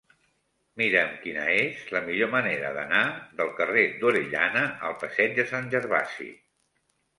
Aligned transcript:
Mira'm 0.81 1.11
quina 1.25 1.43
és 1.55 1.83
la 1.97 2.01
millor 2.07 2.31
manera 2.31 2.73
d'anar 2.79 3.03
del 3.43 3.53
carrer 3.61 3.85
d'Orellana 4.01 4.67
al 4.91 4.99
passeig 5.05 5.39
de 5.41 5.49
Sant 5.55 5.71
Gervasi. 5.77 6.31